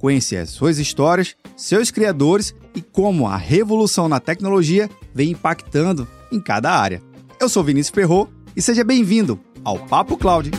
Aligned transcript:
Conhecer 0.00 0.38
as 0.38 0.48
suas 0.48 0.78
histórias, 0.78 1.36
seus 1.54 1.90
criadores 1.90 2.54
e 2.74 2.80
como 2.80 3.26
a 3.26 3.36
revolução 3.36 4.08
na 4.08 4.18
tecnologia 4.18 4.88
vem 5.14 5.32
impactando 5.32 6.08
em 6.32 6.40
cada 6.40 6.72
área. 6.72 7.02
Eu 7.38 7.50
sou 7.50 7.62
Vinícius 7.62 7.94
Ferro 7.94 8.32
e 8.56 8.62
seja 8.62 8.82
bem-vindo 8.82 9.38
ao 9.62 9.78
Papo 9.78 10.16
Cloud. 10.16 10.50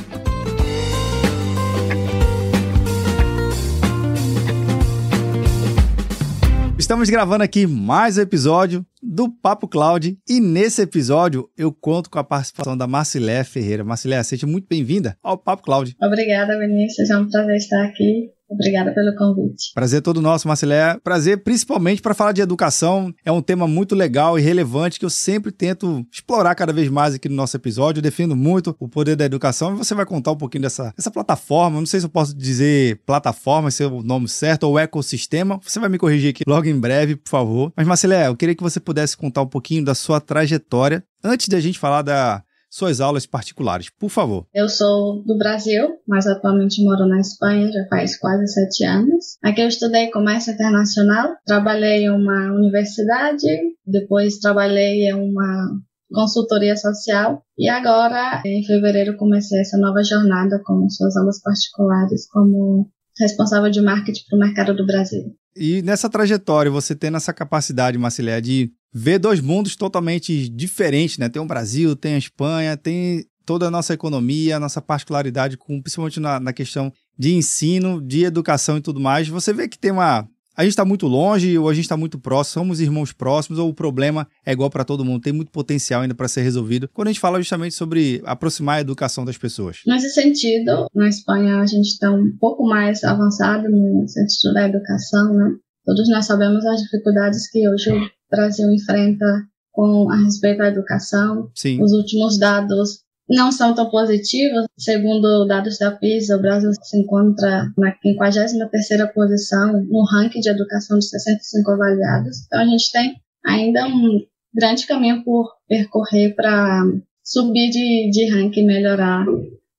Estamos 6.77 7.09
gravando 7.09 7.43
aqui 7.43 7.65
mais 7.65 8.17
um 8.17 8.21
episódio 8.21 8.85
do 9.01 9.27
Papo 9.27 9.67
Cloud 9.67 10.19
e 10.29 10.39
nesse 10.39 10.83
episódio 10.83 11.49
eu 11.57 11.71
conto 11.71 12.11
com 12.11 12.19
a 12.19 12.23
participação 12.23 12.77
da 12.77 12.85
Marcilé 12.85 13.43
Ferreira. 13.43 13.83
Marcilé, 13.83 14.21
seja 14.21 14.45
muito 14.45 14.67
bem-vinda 14.67 15.17
ao 15.23 15.35
Papo 15.35 15.63
Cloud. 15.63 15.95
Obrigada, 15.99 16.59
Vinícius. 16.59 17.09
É 17.09 17.17
um 17.17 17.27
prazer 17.27 17.55
estar 17.55 17.83
aqui. 17.85 18.29
Obrigada 18.51 18.93
pelo 18.93 19.15
convite. 19.15 19.71
Prazer 19.73 20.01
todo 20.01 20.21
nosso, 20.21 20.47
Marcelé. 20.47 20.97
Prazer 21.01 21.41
principalmente 21.41 22.01
para 22.01 22.13
falar 22.13 22.33
de 22.33 22.41
educação. 22.41 23.13
É 23.23 23.31
um 23.31 23.41
tema 23.41 23.65
muito 23.65 23.95
legal 23.95 24.37
e 24.37 24.41
relevante 24.41 24.99
que 24.99 25.05
eu 25.05 25.09
sempre 25.09 25.51
tento 25.51 26.05
explorar 26.11 26.53
cada 26.53 26.73
vez 26.73 26.89
mais 26.89 27.15
aqui 27.15 27.29
no 27.29 27.35
nosso 27.35 27.55
episódio. 27.55 27.99
Eu 27.99 28.03
defendo 28.03 28.35
muito 28.35 28.75
o 28.77 28.89
poder 28.89 29.15
da 29.15 29.23
educação 29.23 29.73
e 29.73 29.77
você 29.77 29.95
vai 29.95 30.05
contar 30.05 30.31
um 30.31 30.37
pouquinho 30.37 30.63
dessa, 30.63 30.93
dessa 30.97 31.09
plataforma. 31.09 31.79
Não 31.79 31.85
sei 31.85 32.01
se 32.01 32.05
eu 32.05 32.09
posso 32.09 32.35
dizer 32.35 33.01
plataforma, 33.05 33.71
se 33.71 33.83
é 33.83 33.87
o 33.87 34.03
nome 34.03 34.27
certo, 34.27 34.63
ou 34.63 34.77
ecossistema. 34.77 35.59
Você 35.63 35.79
vai 35.79 35.87
me 35.87 35.97
corrigir 35.97 36.31
aqui 36.31 36.43
logo 36.45 36.67
em 36.67 36.77
breve, 36.77 37.15
por 37.15 37.29
favor. 37.29 37.71
Mas, 37.75 37.87
Marcelé, 37.87 38.27
eu 38.27 38.35
queria 38.35 38.55
que 38.55 38.63
você 38.63 38.79
pudesse 38.79 39.15
contar 39.15 39.43
um 39.43 39.47
pouquinho 39.47 39.85
da 39.85 39.95
sua 39.95 40.19
trajetória 40.19 41.03
antes 41.23 41.47
de 41.47 41.55
a 41.55 41.59
gente 41.59 41.79
falar 41.79 42.01
da 42.01 42.43
suas 42.71 43.01
aulas 43.01 43.25
particulares, 43.25 43.89
por 43.89 44.09
favor. 44.09 44.47
Eu 44.53 44.69
sou 44.69 45.21
do 45.23 45.37
Brasil, 45.37 45.89
mas 46.07 46.25
atualmente 46.25 46.83
moro 46.83 47.05
na 47.05 47.19
Espanha 47.19 47.69
já 47.69 47.85
faz 47.89 48.17
quase 48.17 48.47
sete 48.47 48.85
anos. 48.85 49.37
Aqui 49.43 49.61
eu 49.61 49.67
estudei 49.67 50.09
comércio 50.09 50.53
internacional, 50.53 51.35
trabalhei 51.45 52.05
em 52.05 52.09
uma 52.09 52.53
universidade, 52.53 53.45
depois 53.85 54.39
trabalhei 54.39 55.09
em 55.09 55.13
uma 55.13 55.77
consultoria 56.11 56.75
social 56.75 57.43
e 57.57 57.69
agora, 57.69 58.41
em 58.45 58.63
fevereiro, 58.65 59.17
comecei 59.17 59.59
essa 59.59 59.77
nova 59.77 60.03
jornada 60.03 60.61
com 60.65 60.89
suas 60.89 61.15
aulas 61.17 61.41
particulares 61.41 62.27
como 62.29 62.89
responsável 63.19 63.69
de 63.69 63.81
marketing 63.81 64.23
para 64.29 64.37
o 64.37 64.39
mercado 64.39 64.75
do 64.75 64.85
Brasil. 64.85 65.35
E 65.55 65.81
nessa 65.81 66.09
trajetória, 66.09 66.71
você 66.71 66.95
tendo 66.95 67.17
essa 67.17 67.33
capacidade, 67.33 67.97
Marcilé, 67.97 68.39
de 68.39 68.71
ver 68.93 69.19
dois 69.19 69.41
mundos 69.41 69.75
totalmente 69.75 70.49
diferentes, 70.49 71.17
né? 71.17 71.29
Tem 71.29 71.41
o 71.41 71.45
Brasil, 71.45 71.95
tem 71.95 72.15
a 72.15 72.17
Espanha, 72.17 72.77
tem 72.77 73.25
toda 73.45 73.67
a 73.67 73.71
nossa 73.71 73.93
economia, 73.93 74.57
a 74.57 74.59
nossa 74.59 74.81
particularidade, 74.81 75.57
com, 75.57 75.81
principalmente 75.81 76.19
na, 76.19 76.39
na 76.39 76.53
questão 76.53 76.91
de 77.17 77.33
ensino, 77.33 78.01
de 78.01 78.23
educação 78.23 78.77
e 78.77 78.81
tudo 78.81 78.99
mais. 78.99 79.27
Você 79.27 79.53
vê 79.53 79.67
que 79.67 79.77
tem 79.77 79.91
uma. 79.91 80.27
A 80.55 80.63
gente 80.63 80.71
está 80.71 80.83
muito 80.83 81.07
longe 81.07 81.57
ou 81.57 81.69
a 81.69 81.73
gente 81.73 81.85
está 81.85 81.95
muito 81.95 82.19
próximo, 82.19 82.61
somos 82.61 82.79
irmãos 82.79 83.13
próximos 83.13 83.57
ou 83.57 83.69
o 83.69 83.73
problema 83.73 84.27
é 84.45 84.51
igual 84.51 84.69
para 84.69 84.83
todo 84.83 85.05
mundo, 85.05 85.21
tem 85.21 85.31
muito 85.31 85.51
potencial 85.51 86.01
ainda 86.01 86.13
para 86.13 86.27
ser 86.27 86.41
resolvido. 86.41 86.89
Quando 86.93 87.07
a 87.07 87.11
gente 87.11 87.21
fala 87.21 87.39
justamente 87.39 87.73
sobre 87.73 88.21
aproximar 88.25 88.77
a 88.77 88.81
educação 88.81 89.23
das 89.23 89.37
pessoas. 89.37 89.79
Nesse 89.87 90.09
sentido, 90.09 90.87
na 90.93 91.07
Espanha 91.07 91.57
a 91.61 91.65
gente 91.65 91.87
está 91.87 92.11
um 92.11 92.35
pouco 92.39 92.65
mais 92.65 93.03
avançado 93.03 93.69
no 93.69 94.07
sentido 94.07 94.53
da 94.53 94.67
educação, 94.67 95.33
né? 95.33 95.51
Todos 95.85 96.07
nós 96.09 96.25
sabemos 96.25 96.65
as 96.65 96.81
dificuldades 96.81 97.49
que 97.49 97.67
hoje 97.67 97.91
Brasil 98.29 98.71
enfrenta 98.71 99.25
com 99.71 100.11
a 100.11 100.17
respeito 100.17 100.59
da 100.59 100.67
educação. 100.67 101.49
Sim. 101.55 101.81
Os 101.81 101.91
últimos 101.91 102.37
dados 102.37 102.99
não 103.31 103.51
são 103.51 103.73
tão 103.73 103.89
positivos. 103.89 104.65
Segundo 104.77 105.45
dados 105.45 105.77
da 105.77 105.91
PISA, 105.91 106.35
o 106.35 106.41
Brasil 106.41 106.71
se 106.81 106.97
encontra 106.97 107.71
na 107.77 107.95
53ª 108.05 109.13
posição 109.13 109.83
no 109.89 110.03
ranking 110.03 110.41
de 110.41 110.49
educação 110.49 110.99
de 110.99 111.07
65 111.07 111.71
avaliados. 111.71 112.45
Então 112.45 112.59
a 112.61 112.65
gente 112.65 112.91
tem 112.91 113.15
ainda 113.45 113.87
um 113.87 114.19
grande 114.53 114.85
caminho 114.85 115.23
por 115.23 115.49
percorrer 115.67 116.35
para 116.35 116.83
subir 117.23 117.69
de, 117.69 118.09
de 118.11 118.29
ranking 118.29 118.61
e 118.61 118.65
melhorar 118.65 119.25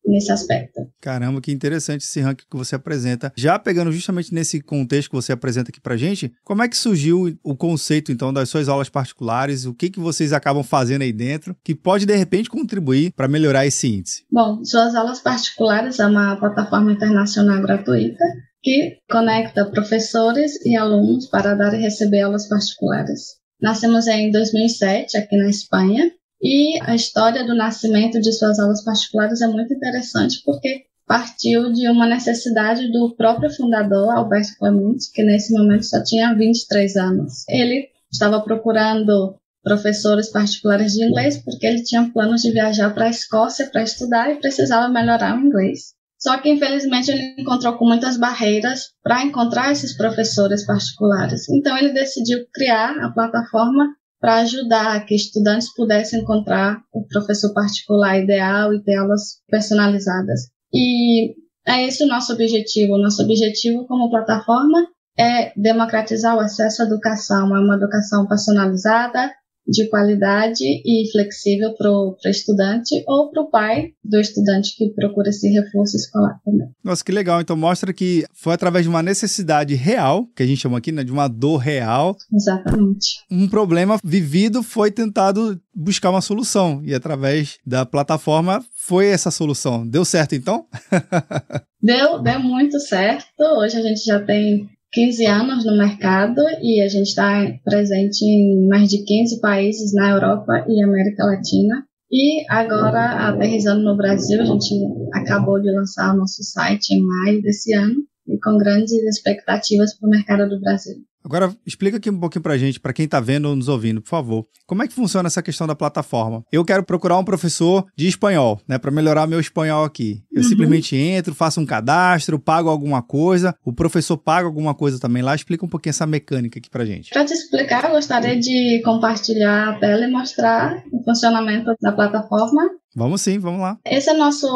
nesse 0.04 0.30
aspecto. 0.32 0.80
Caramba, 1.00 1.40
que 1.40 1.52
interessante 1.52 2.02
esse 2.02 2.20
ranking 2.20 2.44
que 2.50 2.56
você 2.56 2.74
apresenta. 2.74 3.32
Já 3.36 3.58
pegando 3.58 3.92
justamente 3.92 4.34
nesse 4.34 4.60
contexto 4.60 5.10
que 5.10 5.16
você 5.16 5.32
apresenta 5.32 5.70
aqui 5.70 5.80
pra 5.80 5.96
gente, 5.96 6.32
como 6.44 6.62
é 6.62 6.68
que 6.68 6.76
surgiu 6.76 7.36
o 7.42 7.56
conceito 7.56 8.12
então 8.12 8.32
das 8.32 8.48
suas 8.48 8.68
aulas 8.68 8.88
particulares? 8.88 9.64
O 9.64 9.74
que 9.74 9.90
que 9.90 10.00
vocês 10.00 10.32
acabam 10.32 10.62
fazendo 10.62 11.02
aí 11.02 11.12
dentro 11.12 11.56
que 11.62 11.74
pode 11.74 12.06
de 12.06 12.16
repente 12.16 12.50
contribuir 12.50 13.12
para 13.12 13.28
melhorar 13.28 13.66
esse 13.66 13.88
índice? 13.88 14.24
Bom, 14.30 14.64
suas 14.64 14.94
aulas 14.94 15.20
particulares 15.20 15.98
é 15.98 16.06
uma 16.06 16.36
plataforma 16.36 16.92
internacional 16.92 17.60
gratuita 17.60 18.24
que 18.62 18.98
conecta 19.10 19.68
professores 19.70 20.64
e 20.64 20.76
alunos 20.76 21.26
para 21.26 21.54
dar 21.54 21.74
e 21.74 21.82
receber 21.82 22.22
aulas 22.22 22.48
particulares. 22.48 23.42
Nascemos 23.60 24.06
em 24.06 24.30
2007 24.30 25.16
aqui 25.16 25.36
na 25.36 25.48
Espanha 25.48 26.10
e 26.42 26.78
a 26.82 26.94
história 26.94 27.46
do 27.46 27.54
nascimento 27.54 28.20
de 28.20 28.32
suas 28.32 28.58
aulas 28.58 28.82
particulares 28.82 29.40
é 29.40 29.46
muito 29.46 29.72
interessante 29.72 30.42
porque 30.44 30.86
partiu 31.06 31.72
de 31.72 31.88
uma 31.88 32.06
necessidade 32.06 32.90
do 32.90 33.14
próprio 33.14 33.50
fundador, 33.50 34.10
Alberto 34.10 34.56
Clemente, 34.58 35.12
que 35.12 35.22
nesse 35.22 35.52
momento 35.52 35.84
só 35.84 36.02
tinha 36.02 36.34
23 36.34 36.96
anos. 36.96 37.44
Ele 37.48 37.88
estava 38.10 38.40
procurando 38.40 39.36
professores 39.62 40.30
particulares 40.30 40.92
de 40.92 41.04
inglês 41.04 41.38
porque 41.38 41.66
ele 41.66 41.84
tinha 41.84 42.10
planos 42.12 42.42
de 42.42 42.50
viajar 42.50 42.92
para 42.92 43.04
a 43.04 43.10
Escócia 43.10 43.68
para 43.70 43.82
estudar 43.82 44.32
e 44.32 44.40
precisava 44.40 44.88
melhorar 44.88 45.36
o 45.36 45.40
inglês. 45.40 45.94
Só 46.18 46.38
que, 46.38 46.48
infelizmente, 46.48 47.10
ele 47.10 47.34
encontrou 47.38 47.76
com 47.76 47.84
muitas 47.84 48.16
barreiras 48.16 48.90
para 49.02 49.24
encontrar 49.24 49.72
esses 49.72 49.96
professores 49.96 50.64
particulares. 50.64 51.48
Então, 51.48 51.76
ele 51.76 51.92
decidiu 51.92 52.38
criar 52.52 52.96
a 53.04 53.10
plataforma 53.10 53.88
para 54.22 54.36
ajudar 54.36 55.04
que 55.04 55.16
estudantes 55.16 55.74
pudessem 55.74 56.20
encontrar 56.20 56.80
o 56.92 57.04
professor 57.08 57.52
particular 57.52 58.16
ideal 58.20 58.72
e 58.72 58.80
ter 58.80 58.94
aulas 58.94 59.40
personalizadas. 59.50 60.42
E 60.72 61.34
é 61.66 61.84
esse 61.84 62.04
o 62.04 62.06
nosso 62.06 62.32
objetivo. 62.32 62.94
O 62.94 63.02
nosso 63.02 63.20
objetivo 63.24 63.84
como 63.88 64.10
plataforma 64.10 64.86
é 65.18 65.52
democratizar 65.60 66.36
o 66.36 66.40
acesso 66.40 66.82
à 66.82 66.84
educação, 66.86 67.54
é 67.54 67.58
uma 67.58 67.74
educação 67.74 68.24
personalizada, 68.28 69.28
de 69.66 69.88
qualidade 69.88 70.64
e 70.64 71.10
flexível 71.12 71.74
para 71.76 71.90
o 71.90 72.16
estudante 72.26 73.02
ou 73.06 73.30
para 73.30 73.42
o 73.42 73.50
pai 73.50 73.92
do 74.04 74.18
estudante 74.20 74.74
que 74.76 74.90
procura 74.90 75.30
esse 75.30 75.48
reforço 75.48 75.96
escolar 75.96 76.40
também. 76.44 76.68
Nossa, 76.82 77.04
que 77.04 77.12
legal. 77.12 77.40
Então 77.40 77.56
mostra 77.56 77.92
que 77.92 78.24
foi 78.34 78.54
através 78.54 78.84
de 78.84 78.88
uma 78.88 79.02
necessidade 79.02 79.74
real, 79.74 80.26
que 80.34 80.42
a 80.42 80.46
gente 80.46 80.60
chama 80.60 80.78
aqui, 80.78 80.90
né, 80.90 81.04
de 81.04 81.12
uma 81.12 81.28
dor 81.28 81.58
real. 81.58 82.16
Exatamente. 82.32 83.24
Um 83.30 83.48
problema 83.48 83.98
vivido 84.02 84.62
foi 84.62 84.90
tentado 84.90 85.60
buscar 85.74 86.10
uma 86.10 86.20
solução 86.20 86.82
e 86.84 86.94
através 86.94 87.58
da 87.64 87.86
plataforma 87.86 88.64
foi 88.74 89.06
essa 89.06 89.30
solução. 89.30 89.86
Deu 89.86 90.04
certo 90.04 90.34
então? 90.34 90.66
deu, 91.80 92.20
deu 92.20 92.40
muito 92.40 92.78
certo. 92.80 93.26
Hoje 93.58 93.76
a 93.76 93.82
gente 93.82 94.04
já 94.04 94.20
tem 94.20 94.68
15 94.92 95.24
anos 95.26 95.64
no 95.64 95.76
mercado 95.76 96.42
e 96.60 96.82
a 96.82 96.88
gente 96.88 97.08
está 97.08 97.50
presente 97.64 98.24
em 98.24 98.68
mais 98.68 98.90
de 98.90 99.02
15 99.04 99.40
países 99.40 99.94
na 99.94 100.10
Europa 100.10 100.66
e 100.68 100.82
América 100.82 101.24
Latina. 101.24 101.86
E 102.10 102.44
agora, 102.50 103.28
aterrizando 103.28 103.82
no 103.82 103.96
Brasil, 103.96 104.38
a 104.42 104.44
gente 104.44 104.74
acabou 105.14 105.58
de 105.60 105.74
lançar 105.74 106.14
o 106.14 106.18
nosso 106.18 106.42
site 106.42 106.90
em 106.90 107.00
maio 107.00 107.40
desse 107.40 107.72
ano 107.72 108.04
e 108.32 108.40
com 108.40 108.56
grandes 108.56 108.92
expectativas 108.92 109.94
para 109.94 110.06
o 110.06 110.10
mercado 110.10 110.48
do 110.48 110.60
Brasil. 110.60 110.96
Agora, 111.24 111.54
explica 111.64 111.98
aqui 111.98 112.10
um 112.10 112.18
pouquinho 112.18 112.42
pra 112.42 112.58
gente, 112.58 112.80
para 112.80 112.92
quem 112.92 113.06
tá 113.06 113.20
vendo 113.20 113.48
ou 113.48 113.54
nos 113.54 113.68
ouvindo, 113.68 114.02
por 114.02 114.08
favor. 114.08 114.44
Como 114.66 114.82
é 114.82 114.88
que 114.88 114.94
funciona 114.94 115.28
essa 115.28 115.42
questão 115.42 115.66
da 115.66 115.74
plataforma? 115.74 116.44
Eu 116.50 116.64
quero 116.64 116.82
procurar 116.82 117.16
um 117.16 117.24
professor 117.24 117.86
de 117.96 118.08
espanhol, 118.08 118.60
né, 118.66 118.76
para 118.76 118.90
melhorar 118.90 119.26
meu 119.28 119.38
espanhol 119.38 119.84
aqui. 119.84 120.22
Eu 120.32 120.42
uhum. 120.42 120.48
simplesmente 120.48 120.96
entro, 120.96 121.34
faço 121.34 121.60
um 121.60 121.66
cadastro, 121.66 122.40
pago 122.40 122.68
alguma 122.68 123.02
coisa, 123.02 123.54
o 123.64 123.72
professor 123.72 124.16
paga 124.16 124.46
alguma 124.46 124.74
coisa 124.74 124.98
também 124.98 125.22
lá. 125.22 125.34
Explica 125.34 125.64
um 125.64 125.68
pouquinho 125.68 125.90
essa 125.90 126.06
mecânica 126.06 126.58
aqui 126.58 126.68
pra 126.68 126.84
gente. 126.84 127.10
Para 127.10 127.24
te 127.24 127.32
explicar, 127.32 127.84
eu 127.84 127.92
gostaria 127.92 128.38
de 128.38 128.82
compartilhar 128.84 129.68
a 129.68 129.78
tela 129.78 130.04
e 130.04 130.10
mostrar 130.10 130.82
o 130.90 131.04
funcionamento 131.04 131.72
da 131.80 131.92
plataforma 131.92 132.68
Vamos 132.94 133.22
sim, 133.22 133.38
vamos 133.38 133.60
lá. 133.60 133.78
Esse 133.86 134.10
é 134.10 134.14
nosso 134.14 134.46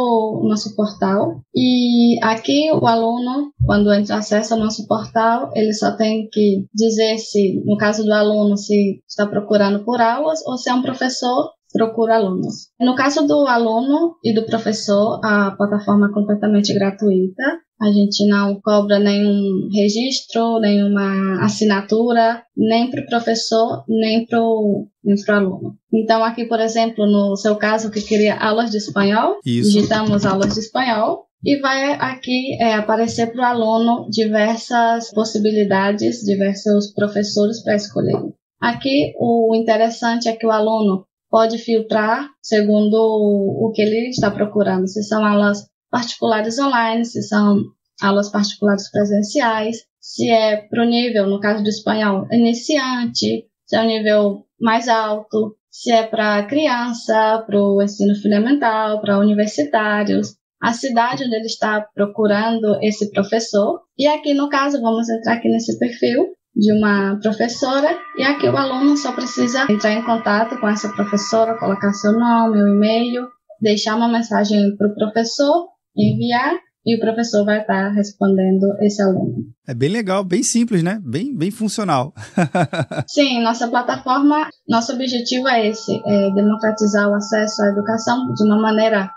nosso 0.45 0.75
portal 0.77 1.41
e 1.55 2.19
aqui 2.23 2.71
o 2.73 2.87
aluno, 2.87 3.53
quando 3.65 3.93
entra 3.93 4.17
acessa 4.17 4.55
o 4.55 4.59
nosso 4.59 4.87
portal, 4.87 5.51
ele 5.55 5.73
só 5.73 5.97
tem 5.97 6.29
que 6.31 6.67
dizer 6.75 7.19
se, 7.19 7.63
no 7.65 7.77
caso 7.77 8.05
do 8.05 8.13
aluno, 8.13 8.57
se 8.57 9.01
está 9.09 9.27
procurando 9.27 9.85
por 9.85 10.01
aulas 10.01 10.45
ou 10.47 10.57
se 10.57 10.69
é 10.69 10.75
um 10.75 10.83
professor 10.83 11.51
procura 11.77 12.17
alunos. 12.17 12.71
No 12.81 12.95
caso 12.95 13.27
do 13.27 13.47
aluno 13.47 14.17
e 14.25 14.35
do 14.35 14.47
professor, 14.47 15.21
a 15.23 15.51
plataforma 15.51 16.09
é 16.09 16.13
completamente 16.13 16.73
gratuita. 16.73 17.43
A 17.81 17.93
gente 17.93 18.27
não 18.27 18.59
cobra 18.63 18.99
nenhum 18.99 19.69
registro, 19.73 20.59
nenhuma 20.61 21.45
assinatura, 21.45 22.43
nem 22.57 22.91
para 22.91 23.03
o 23.03 23.07
professor, 23.07 23.85
nem 23.87 24.25
para 24.25 24.41
o 24.41 24.89
aluno. 25.29 25.77
Então, 25.93 26.25
aqui, 26.25 26.47
por 26.47 26.59
exemplo, 26.59 27.07
no 27.07 27.37
seu 27.37 27.55
caso, 27.57 27.91
que 27.91 28.01
queria 28.01 28.39
aulas 28.39 28.71
de 28.71 28.79
espanhol, 28.79 29.39
Isso. 29.45 29.71
digitamos 29.71 30.25
aulas 30.25 30.55
de 30.55 30.61
espanhol 30.61 31.27
e 31.45 31.61
vai 31.61 31.93
aqui 31.95 32.57
é, 32.61 32.75
aparecer 32.75 33.33
para 33.33 33.43
o 33.43 33.45
aluno 33.45 34.09
diversas 34.11 35.13
possibilidades, 35.13 36.21
diversos 36.21 36.93
professores 36.95 37.63
para 37.63 37.77
escolher. 37.77 38.17
Aqui, 38.61 39.13
o 39.19 39.55
interessante 39.55 40.29
é 40.29 40.35
que 40.35 40.47
o 40.47 40.51
aluno 40.51 41.07
pode 41.31 41.59
filtrar 41.59 42.27
segundo 42.43 42.97
o 42.97 43.71
que 43.75 43.83
ele 43.83 44.09
está 44.09 44.31
procurando, 44.31 44.89
se 44.89 45.03
são 45.03 45.25
aulas 45.25 45.67
particulares 45.91 46.59
online, 46.59 47.05
se 47.05 47.23
são 47.23 47.63
aulas 48.01 48.31
particulares 48.31 48.91
presenciais, 48.91 49.79
se 50.01 50.29
é 50.31 50.57
para 50.57 50.83
o 50.83 50.87
nível, 50.87 51.27
no 51.27 51.41
caso 51.41 51.63
do 51.63 51.69
espanhol, 51.69 52.27
iniciante, 52.31 53.47
se 53.65 53.77
é 53.77 53.81
o 53.81 53.87
nível 53.87 54.47
mais 54.61 54.89
alto, 54.89 55.57
se 55.71 55.91
é 55.91 56.03
para 56.05 56.45
criança, 56.45 57.43
para 57.47 57.61
o 57.61 57.83
ensino 57.83 58.15
fundamental, 58.21 59.01
para 59.01 59.19
universitários, 59.19 60.37
a 60.63 60.73
cidade 60.73 61.25
onde 61.25 61.37
ele 61.37 61.47
está 61.47 61.87
procurando 61.95 62.79
esse 62.83 63.11
professor. 63.11 63.81
E 63.99 64.07
aqui, 64.07 64.33
no 64.33 64.49
caso, 64.49 64.81
vamos 64.81 65.09
entrar 65.09 65.35
aqui 65.35 65.49
nesse 65.49 65.79
perfil 65.79 66.35
de 66.55 66.73
uma 66.73 67.19
professora 67.21 67.99
e 68.17 68.23
aqui 68.23 68.49
o 68.49 68.57
aluno 68.57 68.97
só 68.97 69.13
precisa 69.13 69.67
entrar 69.71 69.93
em 69.93 70.03
contato 70.03 70.59
com 70.59 70.67
essa 70.67 70.89
professora, 70.89 71.59
colocar 71.59 71.93
seu 71.93 72.13
nome, 72.13 72.63
o 72.63 72.69
e-mail, 72.69 73.29
deixar 73.61 73.95
uma 73.97 74.09
mensagem 74.09 74.75
para 74.77 74.89
o 74.89 74.95
professor, 74.95 75.69
enviar 75.97 76.55
e 76.87 76.97
o 76.97 77.01
professor 77.01 77.45
vai 77.45 77.61
estar 77.61 77.91
respondendo 77.91 78.65
esse 78.81 79.03
aluno. 79.03 79.45
É 79.67 79.75
bem 79.75 79.89
legal, 79.89 80.23
bem 80.23 80.45
simples, 80.45 80.85
né? 80.85 81.01
Bem, 81.05 81.37
bem 81.37 81.51
funcional. 81.51 82.15
Sim, 83.09 83.43
nossa 83.43 83.67
plataforma, 83.67 84.49
nosso 84.69 84.93
objetivo 84.93 85.49
é 85.49 85.69
esse, 85.69 86.01
é 86.07 86.31
democratizar 86.31 87.11
o 87.11 87.15
acesso 87.15 87.61
à 87.63 87.69
educação 87.71 88.33
de 88.33 88.45
uma 88.45 88.61
maneira 88.61 89.11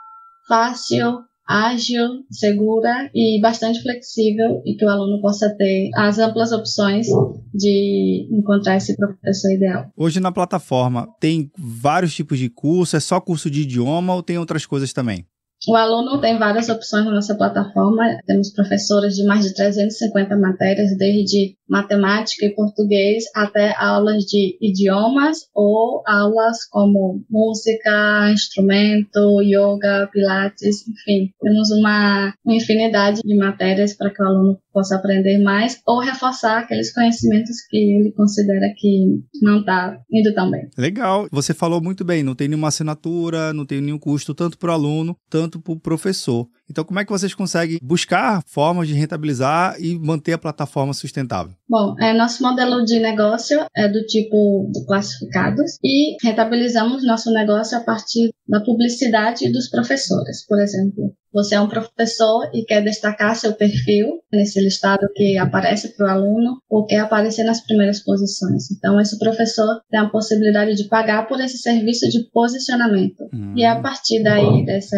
fácil, 0.47 1.19
ágil, 1.47 2.25
segura 2.31 3.09
e 3.13 3.39
bastante 3.39 3.81
flexível 3.83 4.63
e 4.65 4.75
que 4.75 4.85
o 4.85 4.89
aluno 4.89 5.21
possa 5.21 5.55
ter 5.55 5.91
as 5.95 6.17
amplas 6.17 6.51
opções 6.51 7.05
de 7.53 8.27
encontrar 8.31 8.77
esse 8.77 8.95
professor 8.95 9.51
ideal. 9.51 9.91
Hoje 9.95 10.19
na 10.19 10.31
plataforma 10.31 11.07
tem 11.19 11.51
vários 11.55 12.15
tipos 12.15 12.39
de 12.39 12.49
curso, 12.49 12.95
é 12.95 12.99
só 12.99 13.21
curso 13.21 13.49
de 13.49 13.61
idioma 13.61 14.15
ou 14.15 14.23
tem 14.23 14.39
outras 14.39 14.65
coisas 14.65 14.91
também? 14.91 15.25
O 15.69 15.75
aluno 15.75 16.19
tem 16.19 16.39
várias 16.39 16.67
opções 16.67 17.05
na 17.05 17.11
nossa 17.11 17.35
plataforma. 17.35 18.17
Temos 18.25 18.51
professores 18.51 19.13
de 19.13 19.23
mais 19.23 19.45
de 19.45 19.53
350 19.53 20.35
matérias, 20.35 20.97
desde 20.97 21.55
matemática 21.69 22.47
e 22.47 22.55
português 22.55 23.25
até 23.35 23.75
aulas 23.77 24.23
de 24.23 24.57
idiomas 24.59 25.41
ou 25.53 26.01
aulas 26.07 26.65
como 26.71 27.23
música, 27.29 28.31
instrumento, 28.33 29.39
yoga, 29.43 30.09
pilates, 30.11 30.87
enfim. 30.87 31.31
Temos 31.39 31.69
uma 31.69 32.33
infinidade 32.47 33.21
de 33.23 33.35
matérias 33.37 33.93
para 33.95 34.09
que 34.09 34.23
o 34.23 34.25
aluno 34.25 34.59
possa 34.73 34.95
aprender 34.95 35.37
mais 35.43 35.79
ou 35.85 35.99
reforçar 35.99 36.59
aqueles 36.59 36.91
conhecimentos 36.91 37.57
que 37.69 37.77
ele 37.77 38.11
considera 38.13 38.73
que 38.75 39.21
não 39.41 39.59
está 39.59 39.99
indo 40.11 40.33
tão 40.33 40.49
bem. 40.49 40.67
Legal. 40.75 41.27
Você 41.31 41.53
falou 41.53 41.79
muito 41.79 42.03
bem, 42.03 42.23
não 42.23 42.33
tem 42.33 42.47
nenhuma 42.47 42.69
assinatura, 42.69 43.53
não 43.53 43.65
tem 43.65 43.79
nenhum 43.79 43.99
custo 43.99 44.33
tanto 44.33 44.57
para 44.57 44.71
o 44.71 44.73
aluno, 44.73 45.15
tanto 45.29 45.58
para 45.59 45.73
o 45.73 45.79
professor. 45.79 46.49
Então, 46.69 46.83
como 46.83 46.99
é 46.99 47.05
que 47.05 47.11
vocês 47.11 47.33
conseguem 47.33 47.79
buscar 47.81 48.43
formas 48.45 48.87
de 48.87 48.93
rentabilizar 48.93 49.75
e 49.79 49.97
manter 49.97 50.33
a 50.33 50.37
plataforma 50.37 50.93
sustentável? 50.93 51.53
Bom, 51.67 51.95
é, 51.99 52.13
nosso 52.13 52.43
modelo 52.43 52.83
de 52.83 52.99
negócio 52.99 53.65
é 53.75 53.87
do 53.87 54.05
tipo 54.05 54.69
de 54.71 54.85
classificados 54.85 55.77
e 55.83 56.15
rentabilizamos 56.23 57.05
nosso 57.05 57.31
negócio 57.31 57.77
a 57.77 57.81
partir 57.81 58.29
da 58.47 58.61
publicidade 58.61 59.51
dos 59.51 59.69
professores. 59.69 60.45
Por 60.47 60.59
exemplo, 60.59 61.13
você 61.31 61.55
é 61.55 61.61
um 61.61 61.67
professor 61.67 62.49
e 62.53 62.65
quer 62.65 62.83
destacar 62.83 63.35
seu 63.35 63.53
perfil 63.53 64.19
nesse 64.33 64.59
listado 64.59 65.07
que 65.13 65.37
aparece 65.37 65.95
para 65.95 66.07
o 66.07 66.09
aluno 66.09 66.57
ou 66.67 66.85
quer 66.85 66.99
aparecer 66.99 67.43
nas 67.43 67.61
primeiras 67.61 67.99
posições. 68.03 68.71
Então, 68.71 68.99
esse 68.99 69.17
professor 69.19 69.79
tem 69.91 69.99
a 69.99 70.09
possibilidade 70.09 70.75
de 70.75 70.85
pagar 70.85 71.27
por 71.27 71.39
esse 71.39 71.59
serviço 71.59 72.09
de 72.09 72.27
posicionamento. 72.31 73.29
Hum. 73.31 73.53
E 73.55 73.63
é 73.63 73.69
a 73.69 73.79
partir 73.79 74.23
daí, 74.23 74.65
desse 74.65 74.97